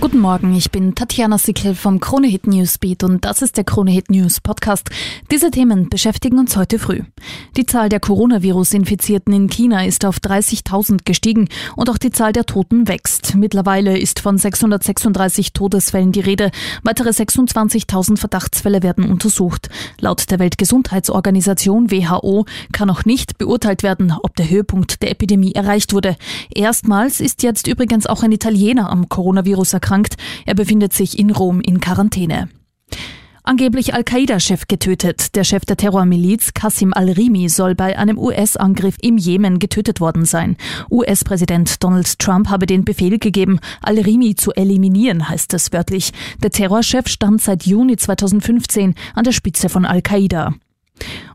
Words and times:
Guten 0.00 0.20
Morgen, 0.20 0.54
ich 0.54 0.70
bin 0.70 0.94
Tatjana 0.94 1.36
Sickel 1.36 1.74
vom 1.74 2.00
Krone 2.00 2.26
Hit 2.26 2.46
Newsbeat 2.46 3.04
und 3.04 3.22
das 3.26 3.42
ist 3.42 3.58
der 3.58 3.64
Krone 3.64 3.90
Hit 3.90 4.10
News 4.10 4.40
Podcast. 4.40 4.88
Diese 5.30 5.50
Themen 5.50 5.90
beschäftigen 5.90 6.38
uns 6.38 6.56
heute 6.56 6.78
früh. 6.78 7.02
Die 7.58 7.66
Zahl 7.66 7.90
der 7.90 8.00
Coronavirus-Infizierten 8.00 9.34
in 9.34 9.48
China 9.50 9.84
ist 9.84 10.06
auf 10.06 10.16
30.000 10.16 11.00
gestiegen 11.04 11.50
und 11.76 11.90
auch 11.90 11.98
die 11.98 12.12
Zahl 12.12 12.32
der 12.32 12.46
Toten 12.46 12.88
wächst. 12.88 13.34
Mittlerweile 13.34 13.98
ist 13.98 14.20
von 14.20 14.38
636 14.38 15.52
Todesfällen 15.52 16.12
die 16.12 16.20
Rede. 16.20 16.50
Weitere 16.82 17.10
26.000 17.10 18.16
Verdachtsfälle 18.16 18.82
werden 18.82 19.04
untersucht. 19.04 19.68
Laut 20.00 20.30
der 20.30 20.38
Weltgesundheitsorganisation 20.38 21.90
WHO 21.90 22.46
kann 22.72 22.88
noch 22.88 23.04
nicht 23.04 23.36
beurteilt 23.36 23.82
werden, 23.82 24.14
ob 24.22 24.34
der 24.36 24.48
Höhepunkt 24.48 25.02
der 25.02 25.10
Epidemie 25.10 25.52
erreicht 25.52 25.92
wurde. 25.92 26.16
Erstmals 26.54 27.20
ist 27.20 27.42
jetzt 27.42 27.66
übrigens 27.66 28.06
auch 28.06 28.22
ein 28.22 28.32
Italiener 28.32 28.88
am 28.88 29.10
Coronavirus 29.10 29.74
erkrankt 29.74 29.89
erkrankt. 29.90 30.16
Er 30.46 30.54
befindet 30.54 30.92
sich 30.92 31.18
in 31.18 31.30
Rom 31.30 31.60
in 31.60 31.80
Quarantäne. 31.80 32.48
Angeblich 33.42 33.94
Al-Qaida-Chef 33.94 34.68
getötet. 34.68 35.34
Der 35.34 35.44
Chef 35.44 35.64
der 35.64 35.76
Terrormiliz 35.76 36.52
Qasim 36.54 36.92
al-Rimi 36.92 37.48
soll 37.48 37.74
bei 37.74 37.98
einem 37.98 38.18
US-Angriff 38.18 38.96
im 39.00 39.16
Jemen 39.16 39.58
getötet 39.58 39.98
worden 39.98 40.26
sein. 40.26 40.56
US-Präsident 40.90 41.82
Donald 41.82 42.18
Trump 42.18 42.48
habe 42.48 42.66
den 42.66 42.84
Befehl 42.84 43.18
gegeben, 43.18 43.58
al-Rimi 43.82 44.36
zu 44.36 44.52
eliminieren, 44.52 45.28
heißt 45.28 45.54
es 45.54 45.72
wörtlich. 45.72 46.12
Der 46.42 46.50
Terrorchef 46.50 47.08
stand 47.08 47.40
seit 47.40 47.64
Juni 47.64 47.96
2015 47.96 48.94
an 49.14 49.24
der 49.24 49.32
Spitze 49.32 49.68
von 49.68 49.86
Al-Qaida. 49.86 50.54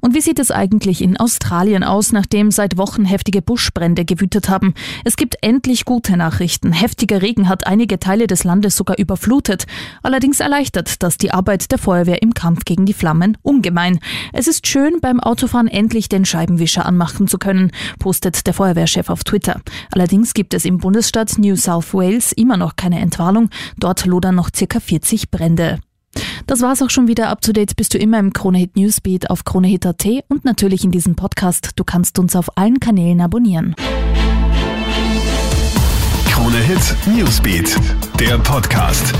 Und 0.06 0.14
wie 0.14 0.22
sieht 0.22 0.38
es 0.38 0.52
eigentlich 0.52 1.02
in 1.02 1.18
Australien 1.18 1.84
aus, 1.84 2.12
nachdem 2.12 2.52
seit 2.52 2.78
Wochen 2.78 3.06
heftige 3.06 3.42
Buschbrände 3.42 4.06
gewütet 4.06 4.50
haben? 4.50 4.76
Es 5.04 5.18
gibt 5.18 5.36
endlich 5.42 5.84
gute 5.84 6.16
Nachrichten. 6.16 6.74
Heftiger 6.74 7.24
Regen 7.24 7.50
hat 7.50 7.66
einige 7.66 7.98
Teile 7.98 8.28
des 8.28 8.44
Landes 8.44 8.78
sogar 8.78 9.00
überflutet. 9.00 9.66
Allerdings 10.04 10.42
erleichtert 10.42 11.02
das 11.02 11.18
die 11.18 11.32
Arbeit 11.32 11.72
der 11.72 11.80
Feuerwehr 11.80 12.22
im 12.22 12.36
Kampf 12.36 12.66
gegen 12.66 12.86
die 12.86 12.94
Flammen 12.94 13.36
ungemein. 13.42 14.00
Es 14.32 14.46
ist 14.48 14.68
schön, 14.68 15.00
beim 15.02 15.20
Autofahren 15.20 15.68
endlich 15.68 16.08
den 16.08 16.24
Scheibenwischer 16.24 16.86
anmachen 16.86 17.28
zu 17.28 17.40
können, 17.40 17.72
postet 17.98 18.46
der 18.46 18.54
Feuerwehrchef 18.54 19.10
auf 19.10 19.24
Twitter. 19.24 19.60
Allerdings 19.90 20.36
gibt 20.36 20.54
es 20.54 20.66
im 20.66 20.78
Bundesstaat 20.78 21.40
New 21.40 21.56
South 21.56 21.96
Wales 21.96 22.32
immer 22.32 22.58
noch 22.58 22.76
keine 22.76 23.00
Entwarnung. 23.00 23.50
Dort 23.80 24.06
lodern 24.06 24.36
noch 24.36 24.52
circa 24.56 24.80
40 24.80 25.32
Brände. 25.32 25.80
Das 26.48 26.62
war's 26.62 26.82
auch 26.82 26.90
schon 26.90 27.08
wieder. 27.08 27.30
Up 27.30 27.42
to 27.42 27.52
date 27.54 27.76
bist 27.76 27.94
du 27.94 27.98
immer 27.98 28.20
im 28.20 28.32
Kronehit 28.32 28.76
Newsbeat 28.76 29.30
auf 29.30 29.46
kronehit.at 29.46 30.06
und 30.28 30.46
natürlich 30.46 30.84
in 30.84 30.92
diesem 30.92 31.16
Podcast. 31.16 31.72
Du 31.76 31.84
kannst 31.84 32.20
uns 32.20 32.36
auf 32.36 32.58
allen 32.58 32.80
Kanälen 32.80 33.22
abonnieren. 33.22 33.76
Kronehit 36.30 36.96
Newsbeat, 37.08 37.76
der 38.20 38.38
Podcast. 38.40 39.14